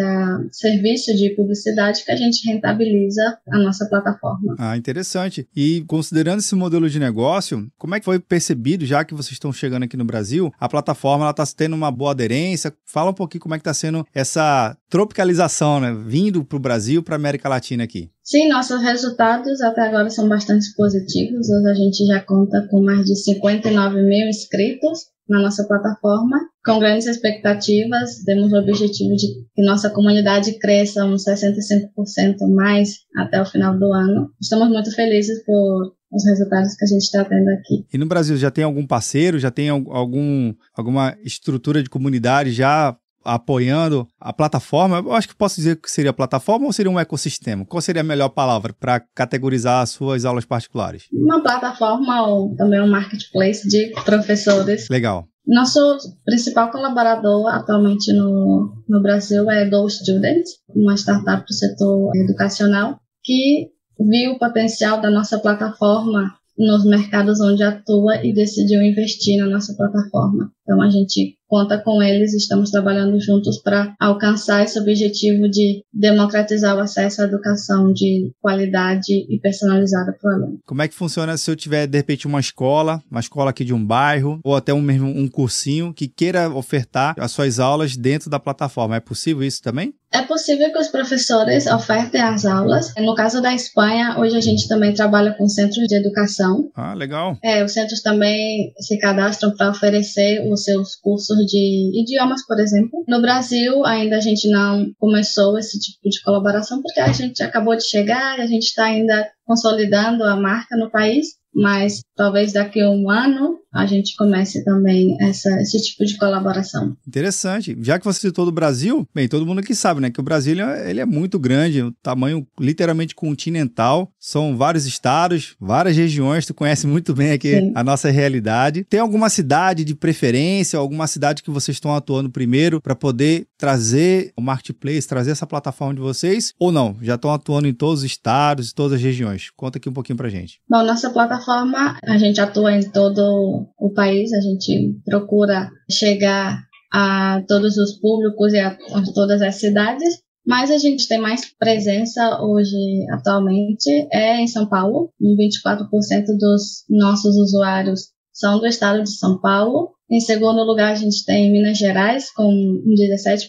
serviço 0.52 1.14
de 1.14 1.34
publicidade, 1.36 1.61
que 2.04 2.12
a 2.12 2.16
gente 2.16 2.46
rentabiliza 2.50 3.38
a 3.50 3.58
nossa 3.58 3.86
plataforma. 3.86 4.56
Ah, 4.58 4.76
interessante. 4.76 5.46
E 5.54 5.84
considerando 5.86 6.40
esse 6.40 6.54
modelo 6.54 6.88
de 6.88 6.98
negócio, 6.98 7.70
como 7.78 7.94
é 7.94 7.98
que 7.98 8.04
foi 8.04 8.18
percebido, 8.18 8.84
já 8.86 9.04
que 9.04 9.14
vocês 9.14 9.32
estão 9.32 9.52
chegando 9.52 9.84
aqui 9.84 9.96
no 9.96 10.04
Brasil, 10.04 10.52
a 10.58 10.68
plataforma 10.68 11.28
está 11.30 11.44
tendo 11.56 11.74
uma 11.74 11.90
boa 11.90 12.12
aderência? 12.12 12.72
Fala 12.84 13.10
um 13.10 13.14
pouquinho 13.14 13.42
como 13.42 13.54
é 13.54 13.58
que 13.58 13.62
está 13.62 13.74
sendo 13.74 14.06
essa 14.14 14.76
tropicalização, 14.88 15.80
né? 15.80 15.92
Vindo 16.06 16.44
para 16.44 16.56
o 16.56 16.60
Brasil, 16.60 17.02
para 17.02 17.14
a 17.14 17.16
América 17.16 17.48
Latina 17.48 17.84
aqui. 17.84 18.10
Sim, 18.24 18.48
nossos 18.48 18.80
resultados 18.80 19.60
até 19.60 19.82
agora 19.82 20.08
são 20.08 20.28
bastante 20.28 20.72
positivos. 20.76 21.50
Hoje 21.50 21.68
a 21.68 21.74
gente 21.74 22.06
já 22.06 22.20
conta 22.20 22.66
com 22.70 22.82
mais 22.82 23.04
de 23.04 23.16
59 23.16 24.02
mil 24.02 24.28
inscritos 24.28 25.12
na 25.28 25.40
nossa 25.40 25.66
plataforma, 25.66 26.38
com 26.64 26.78
grandes 26.78 27.06
expectativas. 27.06 28.22
Temos 28.24 28.52
o 28.52 28.58
objetivo 28.58 29.14
de 29.16 29.26
que 29.54 29.62
nossa 29.62 29.90
comunidade 29.90 30.58
cresça 30.58 31.04
uns 31.04 31.24
65% 31.24 32.48
mais 32.48 32.98
até 33.16 33.40
o 33.40 33.46
final 33.46 33.76
do 33.76 33.92
ano. 33.92 34.30
Estamos 34.40 34.68
muito 34.68 34.94
felizes 34.94 35.44
por 35.44 35.92
os 36.12 36.24
resultados 36.26 36.74
que 36.76 36.84
a 36.84 36.88
gente 36.88 37.02
está 37.02 37.24
tendo 37.24 37.48
aqui. 37.48 37.86
E 37.92 37.98
no 37.98 38.06
Brasil 38.06 38.36
já 38.36 38.50
tem 38.50 38.64
algum 38.64 38.86
parceiro, 38.86 39.38
já 39.38 39.50
tem 39.50 39.70
algum, 39.70 40.54
alguma 40.76 41.16
estrutura 41.24 41.82
de 41.82 41.88
comunidade 41.88 42.52
já 42.52 42.96
apoiando 43.24 44.06
a 44.20 44.32
plataforma? 44.32 44.98
Eu 44.98 45.12
acho 45.12 45.28
que 45.28 45.34
posso 45.34 45.56
dizer 45.56 45.76
que 45.76 45.90
seria 45.90 46.12
plataforma 46.12 46.66
ou 46.66 46.72
seria 46.72 46.90
um 46.90 46.98
ecossistema? 46.98 47.64
Qual 47.64 47.80
seria 47.80 48.02
a 48.02 48.04
melhor 48.04 48.28
palavra 48.30 48.74
para 48.78 49.00
categorizar 49.14 49.82
as 49.82 49.90
suas 49.90 50.24
aulas 50.24 50.44
particulares? 50.44 51.04
Uma 51.12 51.42
plataforma 51.42 52.26
ou 52.26 52.54
também 52.56 52.80
um 52.80 52.90
marketplace 52.90 53.68
de 53.68 53.92
professores. 54.04 54.88
Legal. 54.88 55.26
Nosso 55.46 55.98
principal 56.24 56.70
colaborador 56.70 57.48
atualmente 57.48 58.12
no, 58.12 58.72
no 58.88 59.02
Brasil 59.02 59.50
é 59.50 59.68
Go 59.68 59.88
Student, 59.88 60.44
uma 60.68 60.96
startup 60.96 61.44
do 61.44 61.52
setor 61.52 62.12
educacional 62.14 63.00
que 63.24 63.68
viu 63.98 64.32
o 64.32 64.38
potencial 64.38 65.00
da 65.00 65.10
nossa 65.10 65.38
plataforma 65.38 66.32
nos 66.56 66.84
mercados 66.84 67.40
onde 67.40 67.62
atua 67.62 68.24
e 68.24 68.32
decidiu 68.32 68.82
investir 68.82 69.38
na 69.38 69.48
nossa 69.48 69.74
plataforma. 69.74 70.50
Então 70.62 70.80
a 70.80 70.88
gente 70.88 71.36
conta 71.52 71.76
com 71.76 72.02
eles, 72.02 72.32
estamos 72.32 72.70
trabalhando 72.70 73.20
juntos 73.20 73.58
para 73.58 73.94
alcançar 74.00 74.64
esse 74.64 74.80
objetivo 74.80 75.50
de 75.50 75.84
democratizar 75.92 76.74
o 76.74 76.80
acesso 76.80 77.20
à 77.20 77.24
educação 77.26 77.92
de 77.92 78.32
qualidade 78.40 79.12
e 79.28 79.38
personalizada 79.38 80.16
para 80.18 80.30
o 80.30 80.34
aluno. 80.34 80.58
Como 80.64 80.80
é 80.80 80.88
que 80.88 80.94
funciona 80.94 81.36
se 81.36 81.50
eu 81.50 81.54
tiver, 81.54 81.86
de 81.86 81.98
repente, 81.98 82.26
uma 82.26 82.40
escola, 82.40 83.02
uma 83.10 83.20
escola 83.20 83.50
aqui 83.50 83.66
de 83.66 83.74
um 83.74 83.84
bairro, 83.84 84.40
ou 84.42 84.56
até 84.56 84.72
um 84.72 84.80
mesmo 84.80 85.08
um 85.08 85.28
cursinho 85.28 85.92
que 85.92 86.08
queira 86.08 86.48
ofertar 86.48 87.14
as 87.18 87.32
suas 87.32 87.60
aulas 87.60 87.98
dentro 87.98 88.30
da 88.30 88.40
plataforma? 88.40 88.96
É 88.96 89.00
possível 89.00 89.42
isso 89.42 89.62
também? 89.62 89.92
É 90.12 90.20
possível 90.20 90.70
que 90.70 90.78
os 90.78 90.88
professores 90.88 91.66
ofertem 91.66 92.20
as 92.20 92.44
aulas. 92.44 92.92
No 92.98 93.14
caso 93.14 93.40
da 93.40 93.54
Espanha, 93.54 94.18
hoje 94.18 94.36
a 94.36 94.40
gente 94.42 94.68
também 94.68 94.92
trabalha 94.92 95.32
com 95.32 95.48
centros 95.48 95.86
de 95.86 95.96
educação. 95.96 96.70
Ah, 96.74 96.92
legal. 96.92 97.38
É, 97.42 97.64
os 97.64 97.72
centros 97.72 98.02
também 98.02 98.74
se 98.78 98.98
cadastram 98.98 99.56
para 99.56 99.70
oferecer 99.70 100.46
os 100.52 100.64
seus 100.64 100.96
cursos 100.96 101.41
de 101.44 102.00
idiomas, 102.00 102.46
por 102.46 102.58
exemplo. 102.58 103.04
No 103.08 103.20
Brasil, 103.20 103.84
ainda 103.84 104.16
a 104.16 104.20
gente 104.20 104.48
não 104.50 104.92
começou 104.98 105.58
esse 105.58 105.78
tipo 105.78 106.08
de 106.08 106.22
colaboração 106.22 106.82
porque 106.82 107.00
a 107.00 107.12
gente 107.12 107.42
acabou 107.42 107.76
de 107.76 107.88
chegar 107.88 108.38
e 108.38 108.42
a 108.42 108.46
gente 108.46 108.64
está 108.64 108.84
ainda 108.84 109.30
consolidando 109.44 110.24
a 110.24 110.36
marca 110.36 110.76
no 110.76 110.90
país 110.90 111.42
mas 111.54 112.02
talvez 112.16 112.52
daqui 112.52 112.80
a 112.80 112.90
um 112.90 113.10
ano 113.10 113.58
a 113.72 113.86
gente 113.86 114.14
comece 114.16 114.64
também 114.64 115.16
essa, 115.20 115.50
esse 115.60 115.80
tipo 115.82 116.04
de 116.04 116.16
colaboração. 116.16 116.96
Interessante. 117.06 117.76
Já 117.80 117.98
que 117.98 118.04
você 118.04 118.20
citou 118.20 118.44
do 118.44 118.52
Brasil, 118.52 119.06
bem, 119.14 119.28
todo 119.28 119.46
mundo 119.46 119.60
aqui 119.60 119.74
sabe, 119.74 120.00
né, 120.00 120.10
que 120.10 120.20
o 120.20 120.22
Brasil 120.22 120.56
ele 120.84 121.00
é 121.00 121.06
muito 121.06 121.38
grande, 121.38 121.82
um 121.82 121.92
tamanho 122.02 122.46
literalmente 122.60 123.14
continental, 123.14 124.10
são 124.18 124.56
vários 124.56 124.86
estados, 124.86 125.56
várias 125.58 125.96
regiões, 125.96 126.46
tu 126.46 126.54
conhece 126.54 126.86
muito 126.86 127.14
bem 127.14 127.32
aqui 127.32 127.60
Sim. 127.60 127.72
a 127.74 127.82
nossa 127.82 128.10
realidade. 128.10 128.84
Tem 128.84 129.00
alguma 129.00 129.28
cidade 129.28 129.84
de 129.84 129.94
preferência, 129.94 130.78
alguma 130.78 131.06
cidade 131.06 131.42
que 131.42 131.50
vocês 131.50 131.76
estão 131.76 131.94
atuando 131.94 132.30
primeiro 132.30 132.80
para 132.80 132.94
poder 132.94 133.46
trazer 133.56 134.32
o 134.36 134.42
marketplace, 134.42 135.08
trazer 135.08 135.30
essa 135.30 135.46
plataforma 135.46 135.94
de 135.94 136.00
vocês? 136.00 136.52
Ou 136.58 136.72
não? 136.72 136.96
Já 137.00 137.14
estão 137.14 137.32
atuando 137.32 137.68
em 137.68 137.72
todos 137.72 138.00
os 138.00 138.04
estados 138.04 138.70
e 138.70 138.74
todas 138.74 138.94
as 138.94 139.02
regiões? 139.02 139.50
Conta 139.56 139.78
aqui 139.78 139.88
um 139.88 139.92
pouquinho 139.92 140.16
pra 140.16 140.28
gente. 140.28 140.60
Bom, 140.68 140.82
nossa 140.82 141.10
plataforma, 141.10 141.96
a 142.04 142.18
gente 142.18 142.40
atua 142.40 142.72
em 142.72 142.82
todo 142.90 143.61
o 143.78 143.92
país, 143.92 144.32
a 144.32 144.40
gente 144.40 145.00
procura 145.04 145.70
chegar 145.90 146.62
a 146.92 147.42
todos 147.48 147.76
os 147.76 147.98
públicos 147.98 148.52
e 148.52 148.58
a, 148.58 148.68
a 148.68 149.02
todas 149.14 149.40
as 149.40 149.56
cidades, 149.56 150.22
mas 150.46 150.70
a 150.70 150.78
gente 150.78 151.08
tem 151.08 151.20
mais 151.20 151.52
presença 151.58 152.42
hoje, 152.42 152.76
atualmente, 153.12 154.08
é 154.12 154.40
em 154.40 154.46
São 154.46 154.68
Paulo. 154.68 155.12
24% 155.20 156.24
dos 156.38 156.84
nossos 156.90 157.36
usuários 157.36 158.10
são 158.32 158.58
do 158.58 158.66
estado 158.66 159.02
de 159.02 159.10
São 159.10 159.40
Paulo. 159.40 159.92
Em 160.12 160.20
segundo 160.20 160.62
lugar, 160.62 160.92
a 160.92 160.94
gente 160.94 161.24
tem 161.24 161.50
Minas 161.50 161.78
Gerais, 161.78 162.30
com 162.34 162.52
17% 162.86 163.48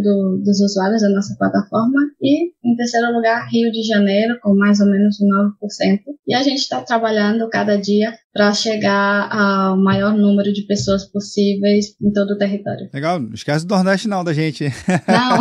do, 0.00 0.40
dos 0.40 0.60
usuários 0.60 1.02
da 1.02 1.10
nossa 1.10 1.34
plataforma. 1.36 1.98
E, 2.22 2.52
em 2.64 2.76
terceiro 2.76 3.12
lugar, 3.12 3.48
Rio 3.50 3.72
de 3.72 3.82
Janeiro, 3.82 4.38
com 4.40 4.54
mais 4.54 4.78
ou 4.78 4.86
menos 4.86 5.16
9%. 5.20 5.98
E 6.28 6.32
a 6.32 6.44
gente 6.44 6.60
está 6.60 6.80
trabalhando 6.80 7.48
cada 7.48 7.76
dia 7.76 8.14
para 8.36 8.52
chegar 8.52 9.28
ao 9.32 9.78
maior 9.78 10.14
número 10.14 10.52
de 10.52 10.66
pessoas 10.66 11.10
possíveis 11.10 11.96
em 12.02 12.12
todo 12.12 12.32
o 12.32 12.38
território. 12.38 12.88
Legal, 12.92 13.18
não 13.18 13.32
esquece 13.32 13.66
do 13.66 13.74
Nordeste 13.74 14.06
não 14.06 14.22
da 14.22 14.34
gente. 14.34 14.64
Não. 15.08 15.40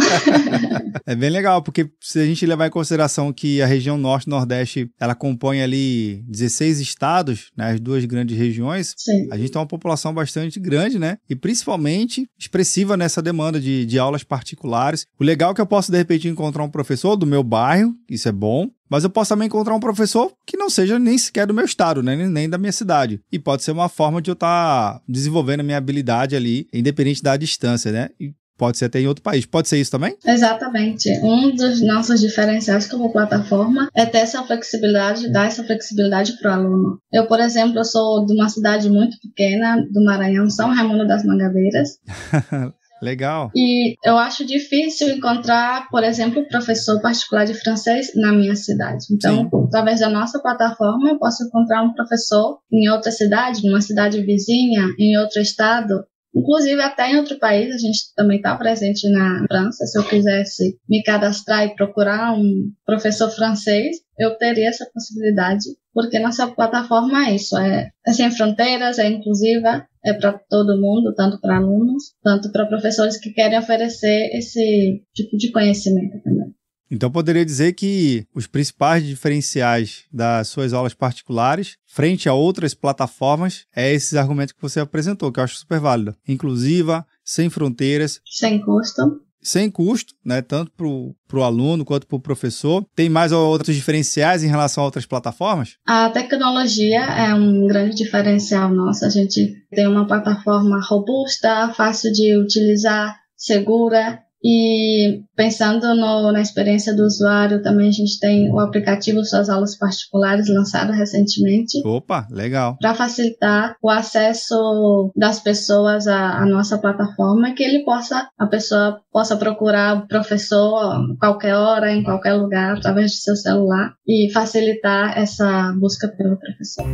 é 1.05 1.13
bem 1.13 1.29
legal, 1.29 1.61
porque 1.61 1.89
se 1.99 2.19
a 2.19 2.25
gente 2.25 2.45
levar 2.45 2.67
em 2.67 2.71
consideração 2.71 3.33
que 3.33 3.61
a 3.61 3.65
região 3.65 3.97
Norte 3.97 4.27
e 4.27 4.29
Nordeste, 4.29 4.89
ela 4.97 5.13
compõe 5.13 5.61
ali 5.61 6.23
16 6.29 6.79
estados, 6.79 7.51
né, 7.57 7.71
as 7.71 7.81
duas 7.81 8.05
grandes 8.05 8.37
regiões, 8.37 8.93
Sim. 8.95 9.27
a 9.29 9.37
gente 9.37 9.51
tem 9.51 9.59
uma 9.59 9.67
população 9.67 10.13
bastante 10.13 10.54
bastante 10.55 10.59
grande, 10.59 10.99
né? 10.99 11.17
E 11.29 11.35
principalmente 11.35 12.27
expressiva 12.37 12.97
nessa 12.97 13.21
demanda 13.21 13.59
de, 13.59 13.85
de 13.85 13.99
aulas 13.99 14.23
particulares. 14.23 15.05
O 15.19 15.23
legal 15.23 15.51
é 15.51 15.53
que 15.53 15.61
eu 15.61 15.65
posso, 15.65 15.91
de 15.91 15.97
repente, 15.97 16.27
encontrar 16.27 16.63
um 16.63 16.69
professor 16.69 17.15
do 17.15 17.25
meu 17.25 17.43
bairro, 17.43 17.93
isso 18.09 18.27
é 18.27 18.31
bom, 18.31 18.69
mas 18.89 19.03
eu 19.03 19.09
posso 19.09 19.29
também 19.29 19.47
encontrar 19.47 19.75
um 19.75 19.79
professor 19.79 20.31
que 20.45 20.57
não 20.57 20.69
seja 20.69 20.99
nem 20.99 21.17
sequer 21.17 21.47
do 21.47 21.53
meu 21.53 21.65
estado, 21.65 22.01
né? 22.01 22.15
nem 22.15 22.49
da 22.49 22.57
minha 22.57 22.71
cidade. 22.71 23.19
E 23.31 23.39
pode 23.39 23.63
ser 23.63 23.71
uma 23.71 23.89
forma 23.89 24.21
de 24.21 24.29
eu 24.29 24.33
estar 24.33 24.93
tá 24.93 25.01
desenvolvendo 25.07 25.61
a 25.61 25.63
minha 25.63 25.77
habilidade 25.77 26.35
ali, 26.35 26.67
independente 26.73 27.21
da 27.21 27.35
distância, 27.35 27.91
né? 27.91 28.09
E 28.19 28.33
Pode 28.57 28.77
ser 28.77 28.85
até 28.85 28.99
em 28.99 29.07
outro 29.07 29.23
país. 29.23 29.45
Pode 29.45 29.67
ser 29.67 29.77
isso 29.77 29.91
também? 29.91 30.15
Exatamente. 30.25 31.09
Um 31.21 31.53
dos 31.53 31.85
nossos 31.85 32.21
diferenciais 32.21 32.87
como 32.87 33.11
plataforma 33.11 33.89
é 33.93 34.05
ter 34.05 34.19
essa 34.19 34.43
flexibilidade, 34.43 35.31
dar 35.31 35.47
essa 35.47 35.63
flexibilidade 35.63 36.33
para 36.39 36.51
o 36.51 36.53
aluno. 36.53 36.99
Eu, 37.11 37.27
por 37.27 37.39
exemplo, 37.39 37.79
eu 37.79 37.85
sou 37.85 38.25
de 38.25 38.33
uma 38.33 38.47
cidade 38.47 38.89
muito 38.89 39.17
pequena, 39.19 39.85
do 39.91 40.03
Maranhão, 40.03 40.49
São 40.49 40.69
Raimundo 40.69 41.05
das 41.05 41.25
Mangabeiras. 41.25 41.99
Legal. 43.01 43.51
E 43.55 43.95
eu 44.03 44.17
acho 44.17 44.45
difícil 44.45 45.09
encontrar, 45.09 45.89
por 45.89 46.03
exemplo, 46.03 46.47
professor 46.47 47.01
particular 47.01 47.45
de 47.45 47.53
francês 47.53 48.11
na 48.15 48.31
minha 48.31 48.55
cidade. 48.55 49.05
Então, 49.11 49.43
Sim. 49.43 49.49
através 49.67 49.99
da 49.99 50.09
nossa 50.09 50.39
plataforma, 50.39 51.09
eu 51.09 51.19
posso 51.19 51.43
encontrar 51.43 51.83
um 51.83 51.93
professor 51.93 52.59
em 52.71 52.89
outra 52.89 53.11
cidade, 53.11 53.67
numa 53.67 53.81
cidade 53.81 54.21
vizinha, 54.21 54.87
em 54.97 55.17
outro 55.17 55.41
estado, 55.41 56.05
Inclusive, 56.35 56.81
até 56.81 57.11
em 57.11 57.17
outro 57.17 57.39
país, 57.39 57.73
a 57.73 57.77
gente 57.77 58.13
também 58.13 58.37
está 58.37 58.55
presente 58.57 59.09
na 59.09 59.45
França. 59.47 59.85
Se 59.85 59.97
eu 59.97 60.03
quisesse 60.03 60.77
me 60.89 61.01
cadastrar 61.01 61.65
e 61.65 61.75
procurar 61.75 62.33
um 62.37 62.71
professor 62.85 63.31
francês, 63.31 63.97
eu 64.19 64.37
teria 64.37 64.67
essa 64.67 64.85
possibilidade, 64.93 65.65
porque 65.93 66.19
nossa 66.19 66.47
plataforma 66.47 67.29
é 67.29 67.35
isso: 67.35 67.57
é, 67.57 67.89
é 68.05 68.13
sem 68.13 68.29
fronteiras, 68.31 68.99
é 68.99 69.07
inclusiva, 69.07 69.87
é 70.03 70.13
para 70.13 70.33
todo 70.49 70.79
mundo, 70.79 71.13
tanto 71.15 71.39
para 71.39 71.57
alunos, 71.57 72.13
tanto 72.21 72.51
para 72.51 72.67
professores 72.67 73.17
que 73.17 73.31
querem 73.31 73.57
oferecer 73.57 74.29
esse 74.33 75.01
tipo 75.13 75.37
de 75.37 75.51
conhecimento 75.51 76.21
também. 76.21 76.53
Então, 76.89 77.11
poderia 77.11 77.45
dizer 77.45 77.73
que 77.73 78.27
os 78.33 78.47
principais 78.47 79.05
diferenciais 79.05 80.03
das 80.11 80.47
suas 80.47 80.73
aulas 80.73 80.93
particulares, 80.93 81.77
frente 81.85 82.29
a 82.29 82.33
outras 82.33 82.73
plataformas, 82.73 83.65
é 83.75 83.91
esses 83.93 84.13
argumentos 84.13 84.53
que 84.53 84.61
você 84.61 84.79
apresentou, 84.79 85.31
que 85.31 85.39
eu 85.39 85.43
acho 85.43 85.57
super 85.57 85.79
válido. 85.79 86.15
Inclusiva, 86.27 87.05
sem 87.23 87.49
fronteiras. 87.49 88.21
Sem 88.25 88.61
custo. 88.61 89.21
Sem 89.41 89.69
custo, 89.69 90.13
né? 90.25 90.41
Tanto 90.41 90.71
para 90.71 91.37
o 91.39 91.43
aluno 91.43 91.85
quanto 91.85 92.07
para 92.07 92.15
o 92.15 92.21
professor. 92.21 92.83
Tem 92.95 93.09
mais 93.09 93.31
outros 93.31 93.75
diferenciais 93.75 94.43
em 94.43 94.47
relação 94.47 94.81
a 94.81 94.85
outras 94.87 95.05
plataformas? 95.05 95.77
A 95.85 96.09
tecnologia 96.09 97.01
é 97.01 97.31
um 97.33 97.67
grande 97.67 97.95
diferencial 97.95 98.73
nosso. 98.73 99.05
A 99.05 99.09
gente 99.09 99.53
tem 99.69 99.87
uma 99.87 100.07
plataforma 100.07 100.79
robusta, 100.83 101.71
fácil 101.75 102.11
de 102.11 102.35
utilizar, 102.35 103.15
segura, 103.37 104.19
e 104.47 105.23
pensando 105.35 105.95
no, 105.95 106.31
na 106.31 106.39
experiência 106.39 106.95
do 106.95 107.03
usuário, 107.03 107.63
também 107.63 107.89
a 107.89 107.91
gente 107.91 108.19
tem 108.19 108.51
o 108.51 108.59
aplicativo 108.59 109.25
Suas 109.25 109.49
Aulas 109.49 109.75
Particulares, 109.75 110.47
lançado 110.47 110.91
recentemente. 110.91 111.81
Opa, 111.83 112.27
legal. 112.29 112.77
Para 112.79 112.93
facilitar 112.93 113.75
o 113.81 113.89
acesso 113.89 115.11
das 115.15 115.39
pessoas 115.39 116.05
à, 116.05 116.43
à, 116.43 116.45
nossa 116.45 116.77
plataforma, 116.77 117.55
que 117.55 117.63
ele 117.63 117.83
possa, 117.83 118.29
a 118.37 118.45
pessoa 118.45 119.01
possa 119.11 119.35
procurar 119.35 119.97
o 119.97 120.07
professor 120.07 120.77
a 120.77 121.01
qualquer 121.19 121.55
hora, 121.55 121.91
em 121.91 122.03
qualquer 122.03 122.33
lugar, 122.33 122.77
através 122.77 123.13
do 123.13 123.17
seu 123.17 123.35
celular, 123.35 123.95
e 124.07 124.31
facilitar 124.31 125.17
essa 125.17 125.73
busca 125.79 126.07
pelo 126.07 126.37
professor. 126.37 126.85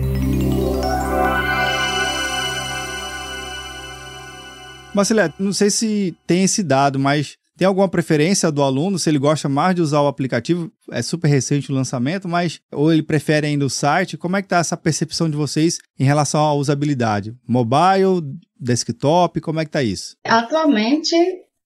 Marcelo, 4.94 5.34
não 5.38 5.54
sei 5.54 5.70
se 5.70 6.16
tem 6.26 6.44
esse 6.44 6.64
dado, 6.64 7.00
mas 7.00 7.38
tem 7.62 7.68
alguma 7.68 7.88
preferência 7.88 8.52
do 8.52 8.64
aluno, 8.64 8.98
se 8.98 9.08
ele 9.08 9.20
gosta 9.20 9.48
mais 9.48 9.76
de 9.76 9.84
usar 9.84 10.02
o 10.02 10.08
aplicativo? 10.08 10.72
É 10.92 11.00
super 11.04 11.28
recente 11.28 11.72
o 11.72 11.76
lançamento, 11.76 12.28
mas 12.28 12.60
ou 12.72 12.92
ele 12.92 13.04
prefere 13.04 13.46
ainda 13.46 13.64
o 13.64 13.70
site? 13.70 14.18
Como 14.18 14.36
é 14.36 14.42
que 14.42 14.48
está 14.48 14.58
essa 14.58 14.76
percepção 14.76 15.30
de 15.30 15.38
vocês 15.38 15.78
em 16.00 16.04
relação 16.04 16.42
à 16.42 16.56
usabilidade? 16.56 17.36
Mobile, 17.48 18.36
desktop, 18.60 19.40
como 19.42 19.60
é 19.60 19.64
que 19.64 19.70
está 19.70 19.84
isso? 19.84 20.18
Atualmente, 20.26 21.16